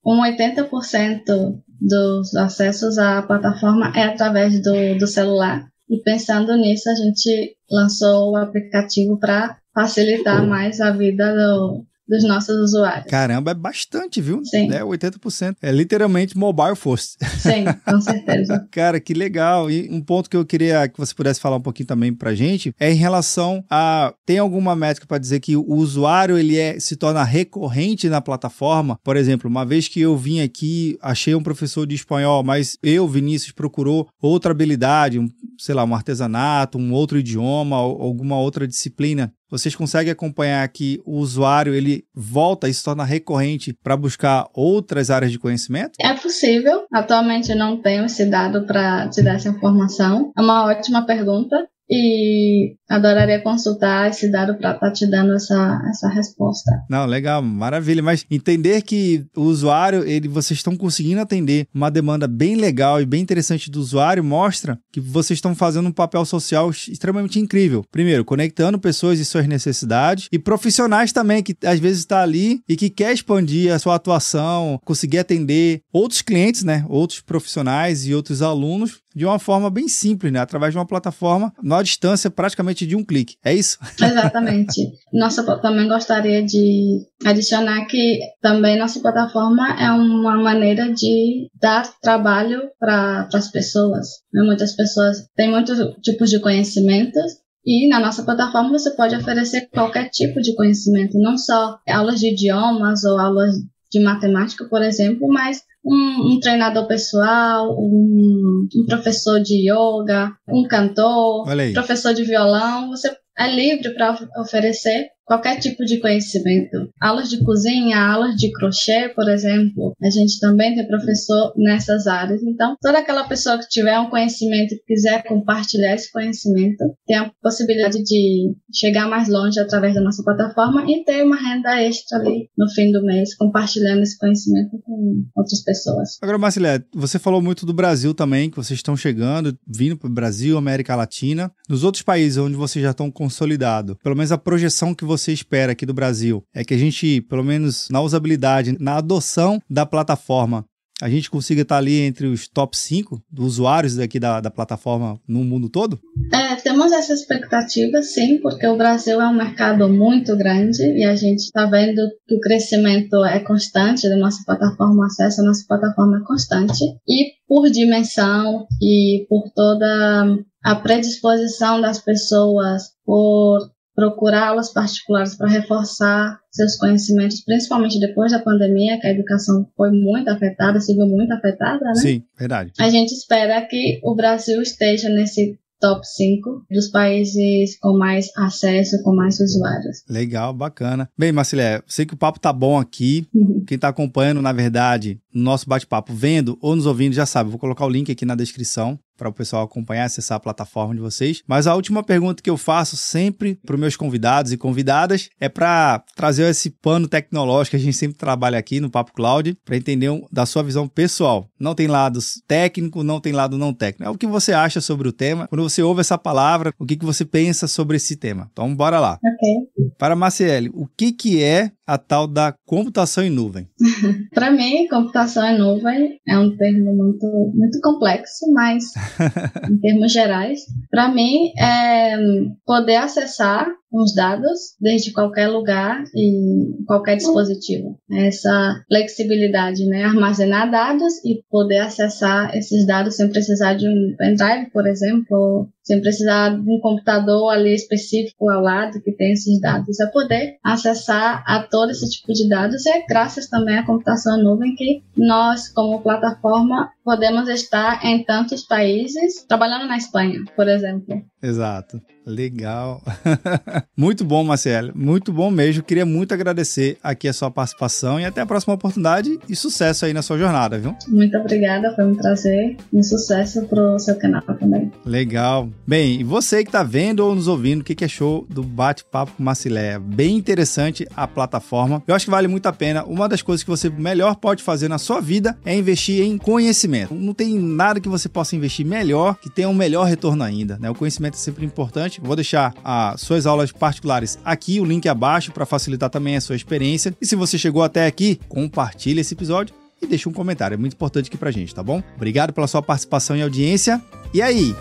um 0.04 0.20
80% 0.20 1.62
dos 1.80 2.36
acessos 2.36 2.98
à 2.98 3.22
plataforma 3.22 3.90
é 3.96 4.02
através 4.02 4.60
do, 4.60 4.98
do 4.98 5.06
celular. 5.06 5.66
E 5.88 5.96
pensando 6.02 6.54
nisso, 6.58 6.90
a 6.90 6.94
gente 6.94 7.56
lançou 7.70 8.32
o 8.32 8.36
aplicativo 8.36 9.18
para 9.18 9.56
facilitar 9.74 10.46
mais 10.46 10.78
a 10.78 10.90
vida 10.90 11.34
do, 11.34 11.86
dos 12.08 12.24
nossos 12.24 12.56
usuários. 12.56 13.10
Caramba, 13.10 13.50
é 13.50 13.54
bastante, 13.54 14.20
viu? 14.20 14.44
Sim. 14.44 14.72
É 14.72 14.80
80%. 14.82 15.56
É 15.60 15.72
literalmente 15.72 16.36
mobile 16.36 16.76
first. 16.76 17.16
Sim, 17.38 17.64
com 17.84 18.00
certeza. 18.00 18.66
Cara, 18.70 19.00
que 19.00 19.12
legal. 19.12 19.70
E 19.70 19.88
um 19.90 20.00
ponto 20.00 20.30
que 20.30 20.36
eu 20.36 20.44
queria 20.44 20.88
que 20.88 20.98
você 20.98 21.14
pudesse 21.14 21.40
falar 21.40 21.56
um 21.56 21.60
pouquinho 21.60 21.86
também 21.86 22.14
pra 22.14 22.34
gente 22.34 22.72
é 22.78 22.92
em 22.92 22.96
relação 22.96 23.64
a 23.70 24.12
tem 24.24 24.38
alguma 24.38 24.76
métrica 24.76 25.06
para 25.06 25.18
dizer 25.18 25.40
que 25.40 25.56
o 25.56 25.74
usuário 25.74 26.38
ele 26.38 26.56
é 26.56 26.78
se 26.78 26.96
torna 26.96 27.24
recorrente 27.24 28.08
na 28.08 28.20
plataforma? 28.20 28.98
Por 29.02 29.16
exemplo, 29.16 29.50
uma 29.50 29.64
vez 29.64 29.88
que 29.88 30.00
eu 30.00 30.16
vim 30.16 30.40
aqui, 30.40 30.96
achei 31.02 31.34
um 31.34 31.42
professor 31.42 31.86
de 31.86 31.94
espanhol, 31.94 32.42
mas 32.42 32.76
eu, 32.82 33.08
Vinícius, 33.08 33.52
procurou 33.52 34.08
outra 34.20 34.52
habilidade, 34.52 35.18
um, 35.18 35.28
sei 35.58 35.74
lá, 35.74 35.84
um 35.84 35.94
artesanato, 35.94 36.78
um 36.78 36.92
outro 36.92 37.18
idioma, 37.18 37.76
alguma 37.76 38.38
outra 38.38 38.66
disciplina 38.66 39.32
vocês 39.50 39.74
conseguem 39.76 40.12
acompanhar 40.12 40.66
que 40.68 41.00
o 41.04 41.18
usuário 41.18 41.74
ele 41.74 42.04
volta 42.14 42.68
e 42.68 42.74
se 42.74 42.82
torna 42.82 43.04
recorrente 43.04 43.72
para 43.72 43.96
buscar 43.96 44.48
outras 44.52 45.10
áreas 45.10 45.30
de 45.30 45.38
conhecimento? 45.38 45.92
É 46.00 46.14
possível. 46.14 46.84
Atualmente 46.92 47.50
eu 47.50 47.56
não 47.56 47.80
tenho 47.80 48.04
esse 48.04 48.26
dado 48.26 48.66
para 48.66 49.08
te 49.08 49.22
dar 49.22 49.34
essa 49.34 49.48
informação. 49.48 50.32
É 50.36 50.40
uma 50.40 50.66
ótima 50.66 51.06
pergunta 51.06 51.68
e 51.88 52.74
adoraria 52.88 53.42
consultar 53.42 54.10
esse 54.10 54.30
dado 54.30 54.56
para 54.56 54.74
estar 54.74 54.86
tá 54.86 54.92
te 54.92 55.06
dando 55.06 55.34
essa, 55.34 55.82
essa 55.88 56.08
resposta. 56.08 56.70
Não, 56.88 57.06
legal, 57.06 57.42
maravilha. 57.42 58.02
Mas 58.02 58.24
entender 58.30 58.82
que 58.82 59.24
o 59.36 59.42
usuário, 59.42 60.04
ele, 60.04 60.28
vocês 60.28 60.58
estão 60.58 60.76
conseguindo 60.76 61.20
atender 61.20 61.66
uma 61.74 61.90
demanda 61.90 62.26
bem 62.26 62.56
legal 62.56 63.00
e 63.00 63.06
bem 63.06 63.22
interessante 63.22 63.70
do 63.70 63.80
usuário, 63.80 64.22
mostra 64.22 64.78
que 64.92 65.00
vocês 65.00 65.36
estão 65.36 65.54
fazendo 65.54 65.88
um 65.88 65.92
papel 65.92 66.24
social 66.24 66.70
extremamente 66.70 67.38
incrível. 67.38 67.84
Primeiro, 67.90 68.24
conectando 68.24 68.78
pessoas 68.78 69.18
e 69.18 69.24
suas 69.24 69.46
necessidades 69.46 70.28
e 70.32 70.38
profissionais 70.38 71.12
também, 71.12 71.42
que 71.42 71.56
às 71.64 71.78
vezes 71.78 72.00
está 72.00 72.22
ali 72.22 72.60
e 72.68 72.76
que 72.76 72.90
quer 72.90 73.12
expandir 73.12 73.72
a 73.72 73.78
sua 73.78 73.94
atuação, 73.94 74.78
conseguir 74.84 75.18
atender 75.18 75.82
outros 75.92 76.22
clientes, 76.22 76.64
né? 76.64 76.84
Outros 76.88 77.20
profissionais 77.20 78.06
e 78.06 78.14
outros 78.14 78.42
alunos 78.42 79.00
de 79.16 79.24
uma 79.24 79.38
forma 79.38 79.70
bem 79.70 79.88
simples, 79.88 80.30
né? 80.30 80.40
Através 80.40 80.74
de 80.74 80.78
uma 80.78 80.86
plataforma, 80.86 81.50
na 81.62 81.82
distância 81.82 82.30
praticamente 82.30 82.86
de 82.86 82.94
um 82.94 83.02
clique. 83.02 83.36
É 83.42 83.54
isso? 83.54 83.78
Exatamente. 83.98 84.92
Nossa, 85.10 85.42
também 85.60 85.88
gostaria 85.88 86.44
de 86.44 87.00
adicionar 87.24 87.86
que 87.86 88.20
também 88.42 88.78
nossa 88.78 89.00
plataforma 89.00 89.74
é 89.80 89.90
uma 89.90 90.36
maneira 90.36 90.92
de 90.92 91.48
dar 91.58 91.90
trabalho 92.02 92.60
para 92.78 93.26
as 93.32 93.50
pessoas. 93.50 94.06
Né? 94.30 94.42
Muitas 94.42 94.76
pessoas 94.76 95.26
têm 95.34 95.50
muitos 95.50 95.78
tipos 96.02 96.28
de 96.28 96.38
conhecimentos 96.38 97.38
e 97.64 97.88
na 97.88 97.98
nossa 97.98 98.22
plataforma 98.22 98.68
você 98.68 98.90
pode 98.90 99.16
oferecer 99.16 99.70
qualquer 99.72 100.10
tipo 100.10 100.42
de 100.42 100.54
conhecimento, 100.54 101.18
não 101.18 101.38
só 101.38 101.78
aulas 101.88 102.20
de 102.20 102.32
idiomas 102.32 103.02
ou 103.02 103.18
aulas 103.18 103.56
de 103.90 104.00
matemática, 104.00 104.66
por 104.66 104.82
exemplo, 104.82 105.26
mas 105.28 105.62
um, 105.86 106.32
um 106.32 106.40
treinador 106.40 106.88
pessoal, 106.88 107.70
um, 107.78 108.66
um, 108.74 108.86
professor 108.86 109.40
de 109.40 109.70
yoga, 109.70 110.32
um 110.48 110.66
cantor, 110.66 111.46
professor 111.72 112.12
de 112.12 112.24
violão. 112.24 112.90
Você 112.90 113.16
é 113.38 113.48
livre 113.48 113.94
para 113.94 114.18
oferecer 114.38 115.08
qualquer 115.26 115.58
tipo 115.58 115.84
de 115.84 115.98
conhecimento. 115.98 116.88
Aulas 117.00 117.28
de 117.28 117.42
cozinha, 117.44 117.98
aulas 117.98 118.36
de 118.36 118.50
crochê, 118.52 119.08
por 119.14 119.28
exemplo. 119.28 119.92
A 120.02 120.08
gente 120.08 120.38
também 120.38 120.74
tem 120.74 120.86
professor 120.86 121.52
nessas 121.56 122.06
áreas. 122.06 122.42
Então, 122.42 122.76
toda 122.80 123.00
aquela 123.00 123.24
pessoa 123.24 123.58
que 123.58 123.68
tiver 123.68 123.98
um 123.98 124.08
conhecimento 124.08 124.74
e 124.74 124.82
quiser 124.86 125.24
compartilhar 125.24 125.94
esse 125.94 126.10
conhecimento, 126.12 126.84
tem 127.06 127.16
a 127.16 127.30
possibilidade 127.42 128.02
de 128.02 128.54
chegar 128.72 129.08
mais 129.08 129.28
longe 129.28 129.58
através 129.58 129.94
da 129.94 130.00
nossa 130.00 130.22
plataforma 130.22 130.84
e 130.88 131.04
ter 131.04 131.24
uma 131.24 131.36
renda 131.36 131.82
extra 131.82 132.18
ali 132.18 132.48
no 132.56 132.70
fim 132.70 132.92
do 132.92 133.04
mês, 133.04 133.34
compartilhando 133.34 134.02
esse 134.02 134.16
conhecimento 134.16 134.78
com 134.84 135.24
outras 135.36 135.62
pessoas. 135.64 136.18
Agora, 136.22 136.38
Marcilé, 136.38 136.82
você 136.94 137.18
falou 137.18 137.42
muito 137.42 137.66
do 137.66 137.72
Brasil 137.72 138.14
também, 138.14 138.48
que 138.48 138.56
vocês 138.56 138.78
estão 138.78 138.96
chegando, 138.96 139.58
vindo 139.66 139.96
para 139.96 140.08
o 140.08 140.12
Brasil, 140.12 140.56
América 140.56 140.94
Latina. 140.94 141.50
Nos 141.68 141.82
outros 141.82 142.02
países 142.02 142.38
onde 142.38 142.54
vocês 142.54 142.82
já 142.82 142.92
estão 142.92 143.10
consolidados, 143.10 143.96
pelo 144.02 144.14
menos 144.14 144.30
a 144.30 144.38
projeção 144.38 144.94
que 144.94 145.04
você 145.04 145.15
espera 145.16 145.72
aqui 145.72 145.86
do 145.86 145.94
Brasil 145.94 146.42
é 146.54 146.64
que 146.64 146.74
a 146.74 146.78
gente, 146.78 147.20
pelo 147.22 147.44
menos 147.44 147.88
na 147.90 148.00
usabilidade, 148.00 148.76
na 148.78 148.96
adoção 148.96 149.60
da 149.68 149.86
plataforma, 149.86 150.64
a 151.02 151.10
gente 151.10 151.30
consiga 151.30 151.60
estar 151.60 151.76
ali 151.76 152.00
entre 152.00 152.26
os 152.26 152.48
top 152.48 152.76
5 152.76 153.22
dos 153.30 153.54
usuários 153.54 153.96
daqui 153.96 154.18
da, 154.18 154.40
da 154.40 154.50
plataforma 154.50 155.20
no 155.28 155.44
mundo 155.44 155.68
todo? 155.68 156.00
É, 156.32 156.56
temos 156.56 156.90
essa 156.90 157.12
expectativa, 157.12 158.02
sim, 158.02 158.38
porque 158.40 158.66
o 158.66 158.76
Brasil 158.76 159.20
é 159.20 159.28
um 159.28 159.34
mercado 159.34 159.88
muito 159.90 160.34
grande 160.36 160.82
e 160.82 161.04
a 161.04 161.14
gente 161.14 161.40
está 161.40 161.66
vendo 161.66 162.00
que 162.26 162.34
o 162.34 162.40
crescimento 162.40 163.22
é 163.24 163.40
constante 163.40 164.08
da 164.08 164.16
nossa 164.16 164.42
plataforma, 164.46 165.02
o 165.02 165.04
acesso 165.04 165.42
à 165.42 165.44
nossa 165.44 165.64
plataforma 165.68 166.18
é 166.18 166.26
constante. 166.26 166.82
E 167.06 167.32
por 167.46 167.70
dimensão 167.70 168.66
e 168.80 169.26
por 169.28 169.50
toda 169.54 170.38
a 170.64 170.74
predisposição 170.76 171.80
das 171.80 172.00
pessoas, 172.00 172.84
por 173.04 173.70
procurar 173.96 174.48
aulas 174.48 174.70
particulares 174.72 175.34
para 175.34 175.48
reforçar 175.48 176.38
seus 176.52 176.76
conhecimentos, 176.76 177.42
principalmente 177.42 177.98
depois 177.98 178.30
da 178.30 178.38
pandemia, 178.38 179.00
que 179.00 179.06
a 179.06 179.10
educação 179.10 179.66
foi 179.74 179.90
muito 179.90 180.28
afetada, 180.28 180.78
se 180.80 180.94
viu 180.94 181.06
muito 181.06 181.32
afetada, 181.32 181.82
né? 181.82 181.94
Sim, 181.94 182.22
verdade. 182.38 182.72
A 182.78 182.90
gente 182.90 183.12
espera 183.12 183.66
que 183.66 183.98
o 184.04 184.14
Brasil 184.14 184.60
esteja 184.60 185.08
nesse 185.08 185.58
top 185.80 186.06
5 186.06 186.66
dos 186.70 186.88
países 186.88 187.78
com 187.78 187.96
mais 187.96 188.28
acesso, 188.36 189.02
com 189.02 189.14
mais 189.14 189.38
usuários. 189.40 190.02
Legal, 190.08 190.52
bacana. 190.52 191.08
Bem, 191.18 191.32
Marcilé, 191.32 191.82
sei 191.86 192.06
que 192.06 192.14
o 192.14 192.18
papo 192.18 192.40
tá 192.40 192.52
bom 192.52 192.78
aqui. 192.78 193.26
Uhum. 193.34 193.64
Quem 193.66 193.78
tá 193.78 193.88
acompanhando, 193.88 194.42
na 194.42 194.52
verdade, 194.52 195.20
no 195.32 195.42
nosso 195.42 195.68
bate-papo, 195.68 196.12
vendo 196.14 196.58
ou 196.60 196.76
nos 196.76 196.86
ouvindo, 196.86 197.14
já 197.14 197.26
sabe. 197.26 197.50
Vou 197.50 197.58
colocar 197.58 197.84
o 197.84 197.90
link 197.90 198.10
aqui 198.10 198.24
na 198.24 198.34
descrição 198.34 198.98
para 199.16 199.28
o 199.28 199.32
pessoal 199.32 199.64
acompanhar, 199.64 200.04
acessar 200.04 200.36
a 200.36 200.40
plataforma 200.40 200.94
de 200.94 201.00
vocês. 201.00 201.42
Mas 201.46 201.66
a 201.66 201.74
última 201.74 202.02
pergunta 202.02 202.42
que 202.42 202.50
eu 202.50 202.56
faço 202.56 202.96
sempre 202.96 203.58
para 203.64 203.74
os 203.74 203.80
meus 203.80 203.96
convidados 203.96 204.52
e 204.52 204.56
convidadas 204.56 205.28
é 205.40 205.48
para 205.48 206.02
trazer 206.14 206.48
esse 206.50 206.70
pano 206.70 207.08
tecnológico 207.08 207.76
que 207.76 207.76
a 207.76 207.84
gente 207.84 207.96
sempre 207.96 208.16
trabalha 208.16 208.58
aqui 208.58 208.80
no 208.80 208.90
Papo 208.90 209.12
Cloud, 209.12 209.56
para 209.64 209.76
entender 209.76 210.10
um, 210.10 210.26
da 210.30 210.46
sua 210.46 210.62
visão 210.62 210.86
pessoal. 210.86 211.48
Não 211.58 211.74
tem 211.74 211.86
lado 211.86 212.20
técnico, 212.46 213.02
não 213.02 213.20
tem 213.20 213.32
lado 213.32 213.58
não 213.58 213.72
técnico. 213.72 214.04
É 214.04 214.10
o 214.10 214.18
que 214.18 214.26
você 214.26 214.52
acha 214.52 214.80
sobre 214.80 215.08
o 215.08 215.12
tema. 215.12 215.46
Quando 215.48 215.62
você 215.62 215.82
ouve 215.82 216.00
essa 216.00 216.18
palavra, 216.18 216.72
o 216.78 216.86
que, 216.86 216.96
que 216.96 217.04
você 217.04 217.24
pensa 217.24 217.66
sobre 217.66 217.96
esse 217.96 218.16
tema? 218.16 218.48
Então, 218.52 218.74
bora 218.74 219.00
lá. 219.00 219.18
Ok. 219.24 219.90
Para 219.98 220.16
Marcele, 220.16 220.70
o 220.74 220.86
que, 220.86 221.12
que 221.12 221.42
é 221.42 221.72
a 221.86 221.96
tal 221.96 222.26
da 222.26 222.54
computação 222.66 223.24
em 223.24 223.30
nuvem? 223.30 223.68
para 224.34 224.50
mim, 224.50 224.88
computação 224.88 225.46
em 225.46 225.58
nuvem 225.58 226.20
é 226.26 226.38
um 226.38 226.56
termo 226.56 226.94
muito, 226.94 227.26
muito 227.54 227.80
complexo, 227.80 228.50
mas 228.52 228.84
em 229.70 229.78
termos 229.78 230.12
gerais, 230.12 230.60
para 230.90 231.08
mim 231.08 231.52
é 231.58 232.16
poder 232.64 232.96
acessar 232.96 233.66
os 233.92 234.14
dados 234.14 234.76
desde 234.80 235.12
qualquer 235.12 235.48
lugar 235.48 236.04
e 236.14 236.84
qualquer 236.86 237.16
dispositivo. 237.16 237.98
Essa 238.10 238.84
flexibilidade, 238.88 239.86
né? 239.86 240.04
Armazenar 240.04 240.70
dados 240.70 241.24
e 241.24 241.42
poder 241.50 241.78
acessar 241.78 242.54
esses 242.54 242.86
dados 242.86 243.16
sem 243.16 243.28
precisar 243.30 243.74
de 243.74 243.88
um 243.88 244.14
pendrive, 244.18 244.70
por 244.70 244.86
exemplo, 244.86 245.68
sem 245.82 246.00
precisar 246.00 246.50
de 246.50 246.70
um 246.70 246.80
computador 246.80 247.50
ali 247.50 247.74
específico 247.74 248.50
ao 248.50 248.62
lado 248.62 249.00
que 249.02 249.12
tem 249.12 249.32
esses 249.32 249.60
dados. 249.60 249.98
É 250.00 250.06
poder 250.06 250.56
acessar 250.62 251.42
a 251.46 251.62
todo 251.76 251.90
esse 251.90 252.08
tipo 252.08 252.32
de 252.32 252.48
dados 252.48 252.86
é 252.86 253.04
graças 253.06 253.48
também 253.50 253.76
à 253.76 253.84
computação 253.84 254.42
nuvem 254.42 254.74
que 254.74 255.02
nós, 255.14 255.68
como 255.68 256.00
plataforma, 256.00 256.90
podemos 257.04 257.50
estar 257.50 258.02
em 258.02 258.24
tantos 258.24 258.62
países, 258.62 259.44
trabalhando 259.46 259.86
na 259.86 259.98
Espanha, 259.98 260.42
por 260.56 260.66
exemplo. 260.68 261.22
Exato. 261.46 262.00
Legal. 262.26 263.00
muito 263.96 264.24
bom, 264.24 264.42
Marcelo. 264.42 264.92
Muito 264.96 265.32
bom 265.32 265.48
mesmo. 265.48 265.82
Queria 265.82 266.04
muito 266.04 266.34
agradecer 266.34 266.98
aqui 267.00 267.28
a 267.28 267.32
sua 267.32 267.52
participação 267.52 268.18
e 268.18 268.24
até 268.24 268.40
a 268.40 268.46
próxima 268.46 268.74
oportunidade 268.74 269.38
e 269.48 269.54
sucesso 269.54 270.04
aí 270.04 270.12
na 270.12 270.22
sua 270.22 270.36
jornada, 270.36 270.76
viu? 270.76 270.96
Muito 271.06 271.36
obrigada, 271.36 271.94
foi 271.94 272.04
um 272.04 272.16
prazer 272.16 272.76
e 272.92 272.96
um 272.98 273.02
sucesso 273.02 273.64
pro 273.66 273.96
seu 274.00 274.16
canal 274.16 274.42
também. 274.42 274.90
Legal. 275.04 275.68
Bem, 275.86 276.20
e 276.20 276.24
você 276.24 276.64
que 276.64 276.68
está 276.68 276.82
vendo 276.82 277.20
ou 277.20 277.32
nos 277.32 277.46
ouvindo, 277.46 277.82
o 277.82 277.84
que, 277.84 277.94
que 277.94 278.04
achou 278.04 278.44
do 278.50 278.62
bate-papo 278.62 279.32
com 279.36 279.42
Marcileia? 279.44 280.00
Bem 280.00 280.36
interessante 280.36 281.06
a 281.14 281.28
plataforma. 281.28 282.02
Eu 282.08 282.14
acho 282.14 282.24
que 282.24 282.30
vale 282.30 282.48
muito 282.48 282.66
a 282.66 282.72
pena. 282.72 283.04
Uma 283.04 283.28
das 283.28 283.40
coisas 283.40 283.62
que 283.62 283.70
você 283.70 283.88
melhor 283.88 284.34
pode 284.34 284.64
fazer 284.64 284.88
na 284.88 284.98
sua 284.98 285.20
vida 285.20 285.56
é 285.64 285.76
investir 285.76 286.24
em 286.24 286.36
conhecimento. 286.36 287.14
Não 287.14 287.32
tem 287.32 287.56
nada 287.56 288.00
que 288.00 288.08
você 288.08 288.28
possa 288.28 288.56
investir 288.56 288.84
melhor 288.84 289.36
que 289.36 289.48
tenha 289.48 289.68
um 289.68 289.74
melhor 289.74 290.04
retorno 290.06 290.42
ainda, 290.42 290.76
né? 290.80 290.90
O 290.90 290.94
conhecimento 290.94 291.35
é 291.36 291.38
sempre 291.38 291.64
importante. 291.64 292.20
Vou 292.20 292.34
deixar 292.34 292.74
as 292.82 293.20
suas 293.20 293.46
aulas 293.46 293.70
particulares 293.70 294.38
aqui, 294.44 294.80
o 294.80 294.84
link 294.84 295.08
abaixo 295.08 295.52
para 295.52 295.66
facilitar 295.66 296.10
também 296.10 296.36
a 296.36 296.40
sua 296.40 296.56
experiência. 296.56 297.14
E 297.20 297.26
se 297.26 297.36
você 297.36 297.58
chegou 297.58 297.82
até 297.82 298.06
aqui, 298.06 298.40
compartilhe 298.48 299.20
esse 299.20 299.34
episódio 299.34 299.74
e 300.02 300.06
deixe 300.06 300.28
um 300.28 300.32
comentário. 300.32 300.74
É 300.74 300.78
muito 300.78 300.94
importante 300.94 301.28
aqui 301.28 301.36
pra 301.36 301.50
gente, 301.50 301.74
tá 301.74 301.82
bom? 301.82 302.02
Obrigado 302.16 302.52
pela 302.52 302.66
sua 302.66 302.82
participação 302.82 303.36
e 303.36 303.42
audiência. 303.42 304.02
E 304.32 304.42
aí, 304.42 304.74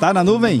tá 0.00 0.12
na 0.12 0.24
nuvem? 0.24 0.60